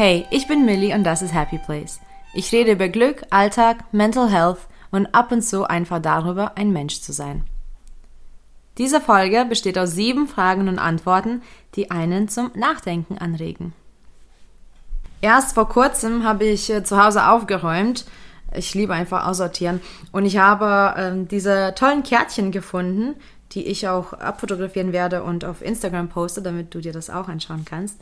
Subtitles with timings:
[0.00, 1.98] Hey, ich bin Millie und das ist Happy Place.
[2.32, 4.58] Ich rede über Glück, Alltag, Mental Health
[4.92, 7.42] und ab und zu einfach darüber, ein Mensch zu sein.
[8.78, 11.42] Diese Folge besteht aus sieben Fragen und Antworten,
[11.74, 13.72] die einen zum Nachdenken anregen.
[15.20, 18.04] Erst vor kurzem habe ich äh, zu Hause aufgeräumt.
[18.54, 19.80] Ich liebe einfach aussortieren.
[20.12, 23.16] Und ich habe äh, diese tollen Kärtchen gefunden,
[23.50, 27.64] die ich auch abfotografieren werde und auf Instagram poste, damit du dir das auch anschauen
[27.64, 27.98] kannst.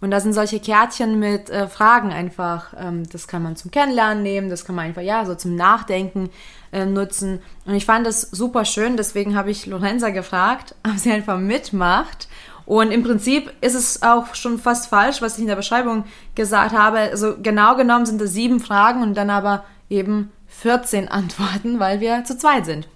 [0.00, 2.74] Und da sind solche Kärtchen mit äh, Fragen einfach.
[2.78, 6.30] Ähm, das kann man zum Kennenlernen nehmen, das kann man einfach, ja, so zum Nachdenken
[6.72, 7.40] äh, nutzen.
[7.64, 12.28] Und ich fand das super schön, deswegen habe ich Lorenza gefragt, ob sie einfach mitmacht.
[12.66, 16.76] Und im Prinzip ist es auch schon fast falsch, was ich in der Beschreibung gesagt
[16.76, 16.98] habe.
[16.98, 22.24] Also genau genommen sind es sieben Fragen und dann aber eben 14 Antworten, weil wir
[22.24, 22.88] zu zweit sind.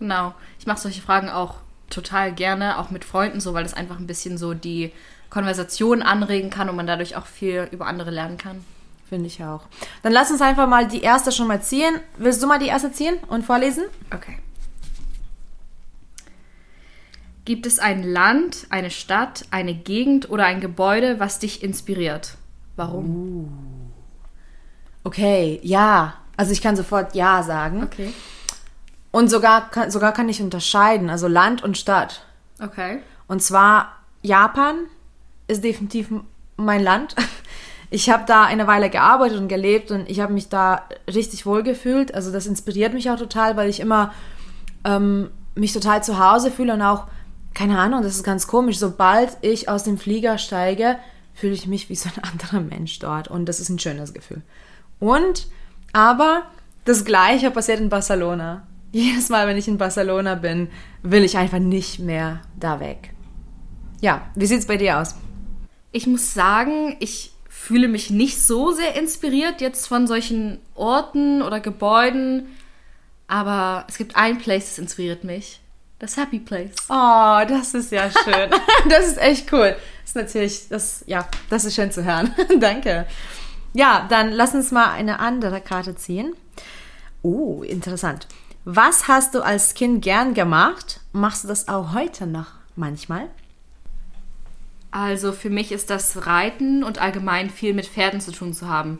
[0.00, 0.34] Genau.
[0.58, 1.56] Ich mache solche Fragen auch
[1.90, 4.92] total gerne, auch mit Freunden so, weil das einfach ein bisschen so die
[5.30, 8.64] Konversation anregen kann und man dadurch auch viel über andere lernen kann.
[9.08, 9.62] Finde ich auch.
[10.02, 11.98] Dann lass uns einfach mal die erste schon mal ziehen.
[12.18, 13.84] Willst du mal die erste ziehen und vorlesen?
[14.14, 14.38] Okay.
[17.46, 22.34] Gibt es ein Land, eine Stadt, eine Gegend oder ein Gebäude, was dich inspiriert?
[22.76, 23.06] Warum?
[23.06, 23.48] Uh.
[25.04, 26.14] Okay, ja.
[26.36, 27.84] Also ich kann sofort ja sagen.
[27.84, 28.12] Okay.
[29.10, 32.26] Und sogar, sogar kann ich unterscheiden, also Land und Stadt.
[32.60, 33.00] Okay.
[33.26, 34.80] Und zwar Japan
[35.48, 36.10] ist definitiv
[36.56, 37.16] mein Land.
[37.90, 41.62] Ich habe da eine Weile gearbeitet und gelebt und ich habe mich da richtig wohl
[41.62, 42.14] gefühlt.
[42.14, 44.12] Also das inspiriert mich auch total, weil ich immer
[44.84, 47.06] ähm, mich total zu Hause fühle und auch,
[47.54, 50.98] keine Ahnung, das ist ganz komisch, sobald ich aus dem Flieger steige,
[51.32, 54.42] fühle ich mich wie so ein anderer Mensch dort und das ist ein schönes Gefühl.
[55.00, 55.46] Und,
[55.94, 56.42] aber
[56.84, 58.66] das Gleiche passiert in Barcelona.
[58.92, 60.68] Jedes Mal, wenn ich in Barcelona bin,
[61.02, 63.14] will ich einfach nicht mehr da weg.
[64.00, 65.14] Ja, wie sieht's bei dir aus?
[65.92, 71.60] Ich muss sagen, ich fühle mich nicht so sehr inspiriert jetzt von solchen Orten oder
[71.60, 72.46] Gebäuden,
[73.26, 75.60] aber es gibt ein Place, das inspiriert mich.
[75.98, 76.74] Das Happy Place.
[76.88, 78.50] Oh, das ist ja schön.
[78.88, 79.74] das ist echt cool.
[80.02, 82.32] Das ist natürlich, das, ja, das ist schön zu hören.
[82.60, 83.06] Danke.
[83.74, 86.34] Ja, dann lass uns mal eine andere Karte ziehen.
[87.22, 88.28] Oh, interessant.
[88.64, 91.00] Was hast du als Kind gern gemacht?
[91.12, 93.28] Machst du das auch heute noch manchmal?
[94.90, 98.98] Also für mich ist das Reiten und allgemein viel mit Pferden zu tun zu haben.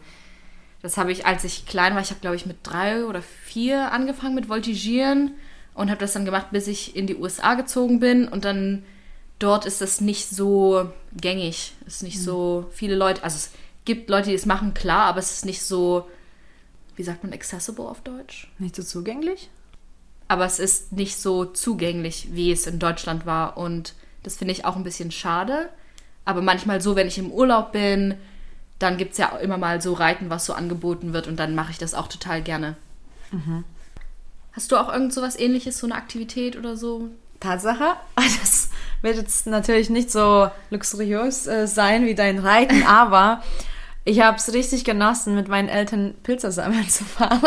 [0.83, 3.93] Das habe ich, als ich klein war, ich habe glaube ich mit drei oder vier
[3.93, 5.33] angefangen mit Voltigieren
[5.75, 8.85] und habe das dann gemacht, bis ich in die USA gezogen bin und dann
[9.39, 13.51] dort ist das nicht so gängig, es ist nicht so viele Leute, also es
[13.85, 16.09] gibt Leute, die es machen, klar, aber es ist nicht so,
[16.97, 18.49] wie sagt man, accessible auf Deutsch?
[18.59, 19.51] Nicht so zugänglich?
[20.29, 23.57] aber es ist nicht so zugänglich, wie es in Deutschland war.
[23.57, 23.95] Und
[24.29, 25.71] das finde ich auch ein bisschen schade.
[26.27, 28.15] Aber manchmal so, wenn ich im Urlaub bin,
[28.79, 31.27] dann gibt es ja auch immer mal so Reiten, was so angeboten wird.
[31.27, 32.77] Und dann mache ich das auch total gerne.
[34.53, 37.09] Hast du auch irgend so was ähnliches, so eine Aktivität oder so?
[37.41, 38.69] Tatsache, das
[39.01, 43.43] wird jetzt natürlich nicht so luxuriös äh, sein wie dein Reiten, aber
[44.05, 47.41] ich habe es richtig genossen, mit meinen Eltern Pilze sammeln zu fahren.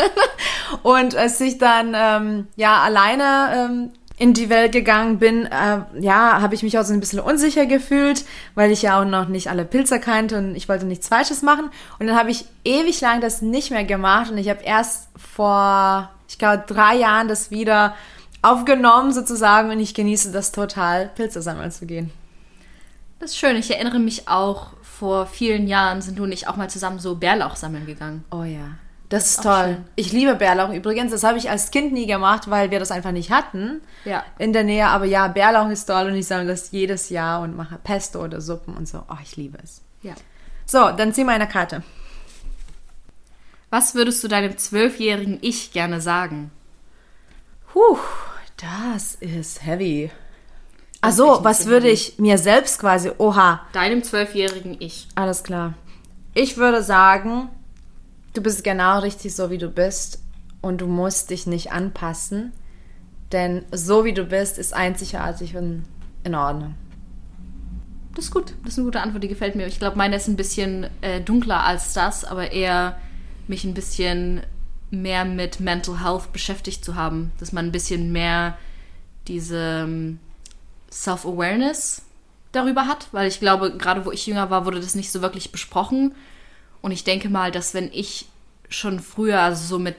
[0.81, 6.41] Und als ich dann ähm, ja alleine ähm, in die Welt gegangen bin, äh, ja,
[6.41, 9.49] habe ich mich auch so ein bisschen unsicher gefühlt, weil ich ja auch noch nicht
[9.49, 11.69] alle Pilze kannte und ich wollte nichts Falsches machen.
[11.99, 16.09] Und dann habe ich ewig lang das nicht mehr gemacht und ich habe erst vor,
[16.27, 17.95] ich glaube, drei Jahren das wieder
[18.41, 22.11] aufgenommen sozusagen und ich genieße das total, Pilze sammeln zu gehen.
[23.19, 23.55] Das ist schön.
[23.55, 27.15] Ich erinnere mich auch, vor vielen Jahren sind du und ich auch mal zusammen so
[27.15, 28.23] Bärlauch sammeln gegangen.
[28.31, 28.77] Oh ja.
[29.11, 29.65] Das ist auch toll.
[29.75, 29.85] schön.
[29.95, 31.11] Ich liebe Bärlauch übrigens.
[31.11, 34.23] Das habe ich als Kind nie gemacht, weil wir das einfach nicht hatten Ja.
[34.39, 34.87] in der Nähe.
[34.87, 38.41] Aber ja, Bärlauch ist toll und ich sammle das jedes Jahr und mache Pesto oder
[38.41, 39.03] Suppen und so.
[39.09, 39.81] Oh, ich liebe es.
[40.01, 40.13] Ja.
[40.65, 41.83] So, dann zieh mal eine Karte.
[43.69, 46.51] Was würdest du deinem zwölfjährigen Ich gerne sagen?
[47.71, 47.97] Puh,
[48.57, 50.11] das ist heavy.
[51.01, 51.93] Also, was würde heavy.
[51.93, 55.07] ich mir selbst quasi, oha, Deinem zwölfjährigen Ich.
[55.15, 55.73] alles klar.
[56.33, 57.49] Ich würde sagen,
[58.33, 60.21] du bist genau richtig so, wie du bist
[60.61, 62.53] und du musst dich nicht anpassen,
[63.31, 65.83] denn so wie du bist, ist einzigartig und
[66.23, 66.75] in Ordnung.
[68.15, 68.53] Das ist gut.
[68.63, 69.67] Das ist eine gute Antwort, die gefällt mir.
[69.67, 72.97] Ich glaube, meine ist ein bisschen äh, dunkler als das, aber eher
[73.47, 74.41] mich ein bisschen
[74.89, 77.31] mehr mit Mental Health beschäftigt zu haben.
[77.39, 78.57] Dass man ein bisschen mehr
[79.27, 80.19] diese ähm,
[80.91, 82.01] Self-Awareness
[82.51, 85.53] darüber hat, weil ich glaube, gerade wo ich jünger war, wurde das nicht so wirklich
[85.53, 86.13] besprochen.
[86.81, 88.27] Und ich denke mal, dass wenn ich
[88.69, 89.95] schon früher, also so mit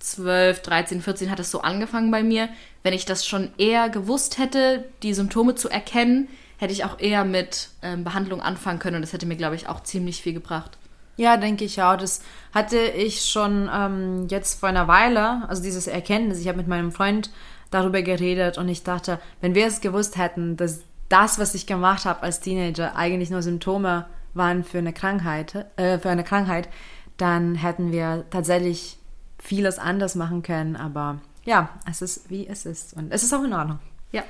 [0.00, 2.48] 12, 13, 14 hat es so angefangen bei mir,
[2.82, 7.24] wenn ich das schon eher gewusst hätte, die Symptome zu erkennen, hätte ich auch eher
[7.24, 10.78] mit ähm, Behandlung anfangen können und das hätte mir, glaube ich, auch ziemlich viel gebracht.
[11.16, 11.96] Ja, denke ich auch.
[11.96, 12.22] Das
[12.54, 16.40] hatte ich schon ähm, jetzt vor einer Weile, also dieses Erkenntnis.
[16.40, 17.30] Ich habe mit meinem Freund
[17.70, 22.06] darüber geredet und ich dachte, wenn wir es gewusst hätten, dass das, was ich gemacht
[22.06, 26.68] habe als Teenager, eigentlich nur Symptome waren für eine Krankheit, äh, für eine Krankheit,
[27.16, 28.98] dann hätten wir tatsächlich
[29.38, 30.76] vieles anders machen können.
[30.76, 33.78] Aber ja, es ist wie es ist und es ist auch in Ordnung.
[34.12, 34.22] Ja.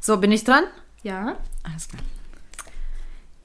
[0.00, 0.64] So, bin ich dran?
[1.02, 1.36] Ja.
[1.62, 2.02] Alles klar.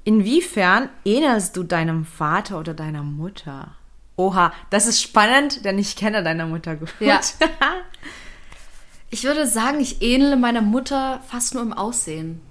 [0.03, 3.75] Inwiefern ähnelst du deinem Vater oder deiner Mutter?
[4.15, 6.94] Oha, das ist spannend, denn ich kenne deine Mutter gut.
[7.00, 7.19] Ja.
[9.11, 12.41] Ich würde sagen, ich ähnle meiner Mutter fast nur im Aussehen.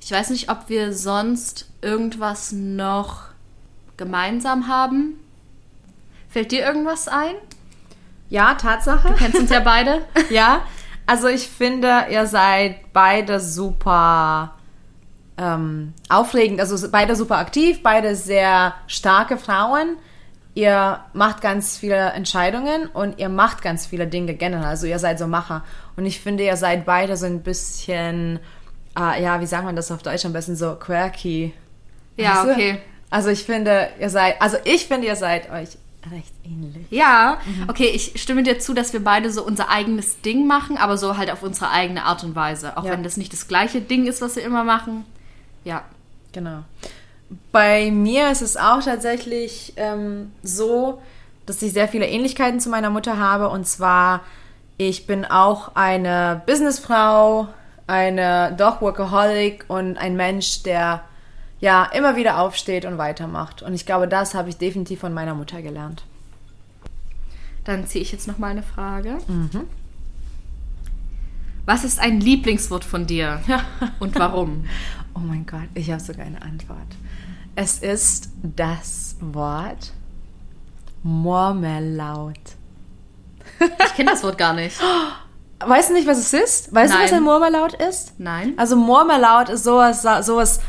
[0.00, 3.24] Ich weiß nicht, ob wir sonst irgendwas noch
[3.96, 5.18] gemeinsam haben.
[6.28, 7.34] Fällt dir irgendwas ein?
[8.30, 9.08] ja, Tatsache.
[9.08, 10.02] Du kennst uns ja beide.
[10.30, 10.62] Ja,
[11.06, 14.54] also ich finde, ihr seid beide super
[15.38, 19.96] ähm, aufregend, also beide super aktiv, beide sehr starke Frauen.
[20.54, 24.66] Ihr macht ganz viele Entscheidungen und ihr macht ganz viele Dinge generell.
[24.66, 25.64] Also ihr seid so Macher.
[25.96, 28.40] Und ich finde, ihr seid beide so ein bisschen,
[28.98, 31.52] äh, ja, wie sagt man das auf Deutsch am besten, so quirky.
[32.16, 32.52] Ja, Weißt du?
[32.52, 32.78] okay.
[33.10, 35.70] Also ich finde, ihr seid, also ich finde, ihr seid euch
[36.12, 36.86] recht ähnlich.
[36.90, 37.38] Ja,
[37.68, 41.16] okay, ich stimme dir zu, dass wir beide so unser eigenes Ding machen, aber so
[41.16, 42.76] halt auf unsere eigene Art und Weise.
[42.76, 42.92] Auch Ja.
[42.92, 45.04] wenn das nicht das gleiche Ding ist, was wir immer machen.
[45.64, 45.84] Ja.
[46.32, 46.60] Genau.
[47.52, 51.02] Bei mir ist es auch tatsächlich ähm, so,
[51.46, 53.48] dass ich sehr viele Ähnlichkeiten zu meiner Mutter habe.
[53.48, 54.20] Und zwar,
[54.76, 57.48] ich bin auch eine Businessfrau,
[57.88, 61.02] eine doch Workaholic und ein Mensch, der
[61.58, 63.62] ja immer wieder aufsteht und weitermacht.
[63.62, 66.04] Und ich glaube, das habe ich definitiv von meiner Mutter gelernt.
[67.64, 69.18] Dann ziehe ich jetzt noch mal eine Frage.
[71.66, 73.40] Was ist ein Lieblingswort von dir
[73.98, 74.64] und warum?
[75.14, 76.86] Oh mein Gott, ich habe sogar eine Antwort.
[77.56, 79.92] Es ist das Wort
[81.02, 82.38] Murmelaut.
[83.58, 84.78] Ich kenne das Wort gar nicht.
[85.68, 86.74] Weißt du nicht, was es ist?
[86.74, 87.20] Weißt du, was Nein.
[87.20, 88.14] ein Murmelaut ist?
[88.18, 88.54] Nein.
[88.56, 90.60] Also Murmelaut ist sowas, sowas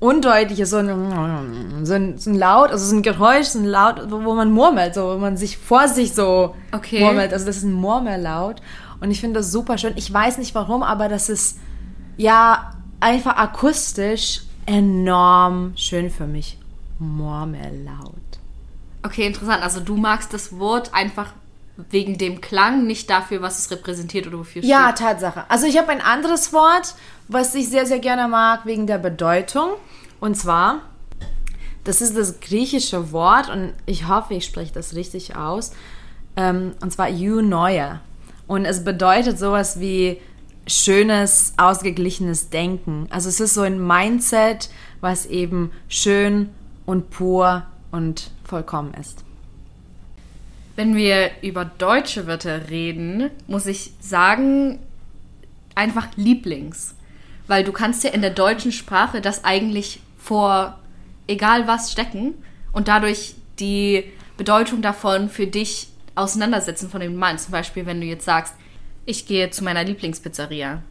[0.00, 4.10] Undeutliches, so ein, so, ein, so ein Laut, also so ein Geräusch, so ein Laut,
[4.10, 7.04] wo, man murmelt, so, wo man sich vor sich so Okay.
[7.04, 7.32] murmelt.
[7.32, 8.60] Also das ist ein Murmellaut.
[9.00, 9.92] Und ich finde das super schön.
[9.96, 11.58] Ich weiß nicht warum, aber das ist
[12.16, 16.58] ja einfach akustisch enorm schön für mich.
[16.98, 18.14] Murmellaut.
[19.04, 19.62] Okay, interessant.
[19.62, 21.32] Also du magst das Wort einfach
[21.90, 25.06] wegen dem Klang, nicht dafür, was es repräsentiert oder wofür es Ja, steht.
[25.06, 25.44] Tatsache.
[25.48, 26.94] Also ich habe ein anderes Wort,
[27.28, 29.70] was ich sehr, sehr gerne mag, wegen der Bedeutung.
[30.20, 30.80] Und zwar,
[31.84, 35.72] das ist das griechische Wort und ich hoffe, ich spreche das richtig aus.
[36.36, 38.00] Ähm, und zwar Eunoia.
[38.46, 40.20] Und es bedeutet sowas wie
[40.66, 43.06] schönes, ausgeglichenes Denken.
[43.10, 44.68] Also es ist so ein Mindset,
[45.00, 46.50] was eben schön
[46.86, 49.24] und pur und vollkommen ist.
[50.76, 54.78] Wenn wir über deutsche Wörter reden, muss ich sagen,
[55.74, 56.94] einfach Lieblings.
[57.46, 60.78] Weil du kannst ja in der deutschen Sprache das eigentlich vor
[61.26, 62.34] egal was stecken
[62.72, 64.04] und dadurch die
[64.36, 67.44] Bedeutung davon für dich auseinandersetzen, von dem du meinst.
[67.44, 68.54] Zum Beispiel, wenn du jetzt sagst,
[69.04, 70.82] ich gehe zu meiner Lieblingspizzeria.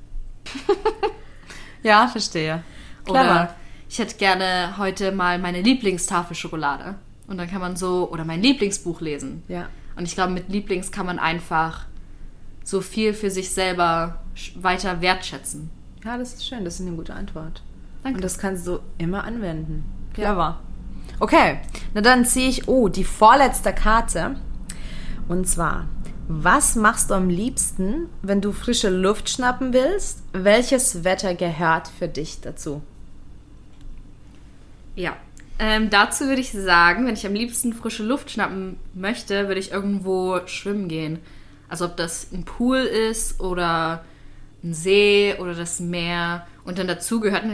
[1.83, 2.63] Ja, verstehe.
[3.07, 3.55] Oder
[3.89, 6.95] ich hätte gerne heute mal meine Lieblingstafel Schokolade.
[7.31, 9.41] Und dann kann man so, oder mein Lieblingsbuch lesen.
[9.47, 9.69] Ja.
[9.95, 11.85] Und ich glaube, mit Lieblings kann man einfach
[12.65, 14.19] so viel für sich selber
[14.55, 15.69] weiter wertschätzen.
[16.03, 16.65] Ja, das ist schön.
[16.65, 17.63] Das ist eine gute Antwort.
[18.03, 18.17] Danke.
[18.17, 19.85] Und das kannst du immer anwenden.
[20.13, 20.59] Clever.
[21.21, 21.59] Okay,
[21.93, 24.35] na dann ziehe ich, oh, die vorletzte Karte.
[25.29, 25.85] Und zwar,
[26.27, 30.21] was machst du am liebsten, wenn du frische Luft schnappen willst?
[30.33, 32.81] Welches Wetter gehört für dich dazu?
[34.95, 35.15] Ja.
[35.59, 39.71] Ähm, dazu würde ich sagen, wenn ich am liebsten frische Luft schnappen möchte, würde ich
[39.71, 41.19] irgendwo schwimmen gehen.
[41.69, 44.03] Also ob das ein Pool ist oder
[44.63, 46.47] ein See oder das Meer.
[46.63, 47.45] Und dann dazu gehört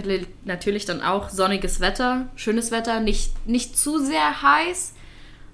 [0.45, 4.93] natürlich dann auch sonniges Wetter, schönes Wetter, nicht, nicht zu sehr heiß,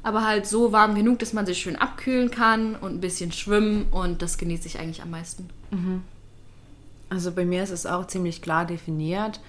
[0.01, 3.87] aber halt so warm genug, dass man sich schön abkühlen kann und ein bisschen schwimmen
[3.91, 5.49] und das genieße ich eigentlich am meisten.
[7.09, 9.39] Also bei mir ist es auch ziemlich klar definiert.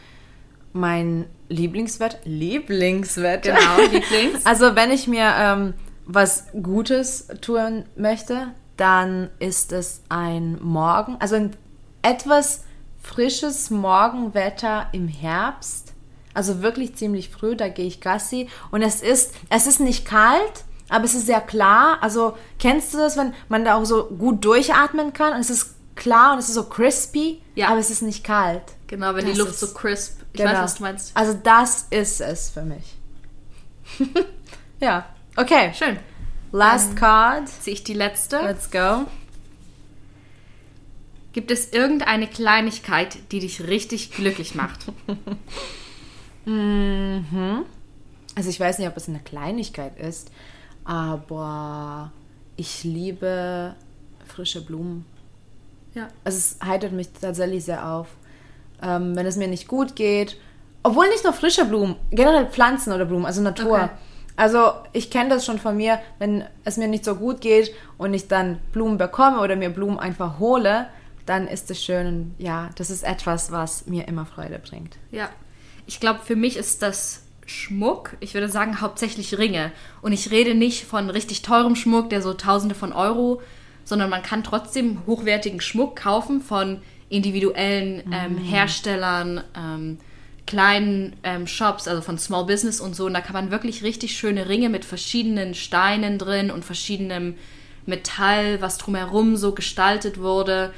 [0.77, 3.55] Mein Lieblingswetter, Lieblingswetter.
[3.55, 4.45] Genau, Lieblings.
[4.45, 11.37] Also wenn ich mir ähm, was Gutes tun möchte, dann ist es ein Morgen, also
[11.37, 11.57] ein
[12.03, 12.65] etwas
[13.01, 15.93] frisches Morgenwetter im Herbst.
[16.35, 18.49] Also wirklich ziemlich früh, da gehe ich Gassi.
[18.73, 21.99] Und es ist, es ist nicht kalt, aber es ist sehr klar.
[22.01, 25.75] Also kennst du das, wenn man da auch so gut durchatmen kann und es ist
[25.95, 27.69] klar und es ist so crispy, Ja.
[27.69, 28.63] aber es ist nicht kalt.
[28.87, 30.21] Genau, wenn Das die Luft so crisp.
[30.33, 30.53] Ich Genau.
[30.53, 31.17] weiß, was du meinst.
[31.17, 32.97] Also das ist es für mich.
[34.81, 35.07] Ja.
[35.37, 35.73] Okay.
[35.75, 35.99] Schön.
[36.53, 37.49] Last card.
[37.49, 38.39] Sehe ich die letzte.
[38.41, 39.07] Let's go.
[41.33, 44.87] Gibt es irgendeine Kleinigkeit, die dich richtig glücklich macht?
[48.37, 50.31] Also ich weiß nicht, ob es eine Kleinigkeit ist,
[50.85, 52.13] aber
[52.57, 53.75] ich liebe
[54.27, 55.07] frische Blumen.
[55.95, 56.09] ja.
[56.25, 58.09] Also es heitert mich tatsächlich sehr auf.
[58.83, 60.37] Ähm, wenn es mir nicht gut geht,
[60.83, 63.77] obwohl nicht nur frische Blumen, generell Pflanzen oder Blumen, also Natur.
[63.77, 63.89] Okay.
[64.37, 68.13] Also ich kenne das schon von mir, wenn es mir nicht so gut geht und
[68.15, 70.89] ich dann Blumen bekomme oder mir Blumen einfach hole,
[71.25, 74.97] dann ist es schön und ja, das ist etwas, was mir immer Freude bringt.
[75.11, 75.31] Ja.
[75.87, 79.73] Ich glaube, für mich ist das Schmuck, ich würde sagen hauptsächlich Ringe.
[80.03, 83.43] Und ich rede nicht von richtig teurem Schmuck, der so Tausende von Euro,
[83.85, 86.81] sondern man kann trotzdem hochwertigen Schmuck kaufen von
[87.15, 89.99] individuellen ähm, Herstellern, ähm,
[90.47, 93.07] kleinen ähm, Shops, also von Small Business und so.
[93.07, 97.35] Und da kann man wirklich richtig schöne Ringe mit verschiedenen Steinen drin und verschiedenem
[97.87, 100.73] Metall, was drumherum so gestaltet wurde.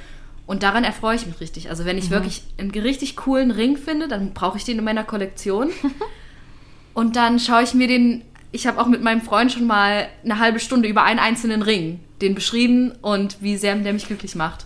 [0.46, 1.70] Und daran erfreue ich mich richtig.
[1.70, 5.04] Also wenn ich wirklich einen richtig coolen Ring finde, dann brauche ich den in meiner
[5.04, 5.70] Kollektion.
[6.94, 8.22] Und dann schaue ich mir den.
[8.52, 12.00] Ich habe auch mit meinem Freund schon mal eine halbe Stunde über einen einzelnen Ring,
[12.22, 14.64] den beschrieben und wie sehr der mich glücklich macht.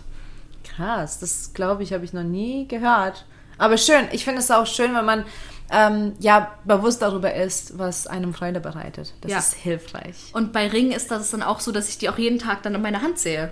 [0.75, 3.25] Krass, das glaube ich, habe ich noch nie gehört.
[3.57, 5.25] Aber schön, ich finde es auch schön, wenn man
[5.71, 9.13] ähm, ja bewusst darüber ist, was einem Freude bereitet.
[9.21, 9.37] Das Ja.
[9.39, 10.15] ist hilfreich.
[10.33, 12.75] Und bei Ringen ist das dann auch so, dass ich die auch jeden Tag dann
[12.75, 13.51] in meiner Hand sehe.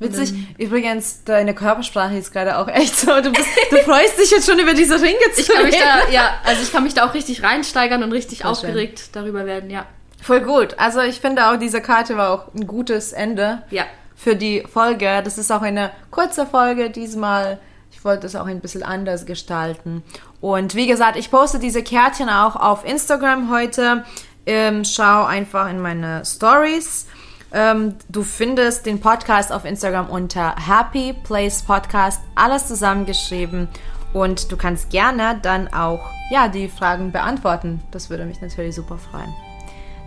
[0.00, 3.20] Witzig, übrigens, deine Körpersprache ist gerade auch echt so.
[3.20, 6.08] Du, bist, du freust dich jetzt schon über diese Ringe zu Ich kann mich da,
[6.10, 9.70] ja, also ich kann mich da auch richtig reinsteigern und richtig Sehr aufgeregt darüber werden,
[9.70, 9.86] ja.
[10.22, 10.78] Voll gut.
[10.78, 13.86] Also ich finde auch, diese Karte war auch ein gutes Ende Ja.
[14.18, 15.22] Für die Folge.
[15.22, 17.58] Das ist auch eine kurze Folge diesmal.
[17.92, 20.02] Ich wollte es auch ein bisschen anders gestalten.
[20.40, 24.04] Und wie gesagt, ich poste diese Kärtchen auch auf Instagram heute.
[24.44, 27.06] Ähm, schau einfach in meine Stories.
[27.52, 33.68] Ähm, du findest den Podcast auf Instagram unter Happy Place Podcast, alles zusammengeschrieben.
[34.12, 37.82] Und du kannst gerne dann auch ja, die Fragen beantworten.
[37.92, 39.47] Das würde mich natürlich super freuen.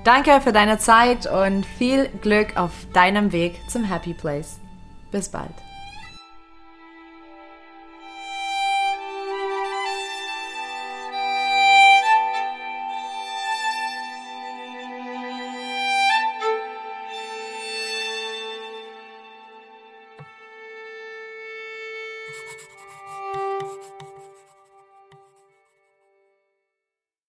[0.04, 4.60] Danke für deine Zeit und viel Glück auf deinem Weg zum Happy Place.
[5.12, 5.54] Bis bald.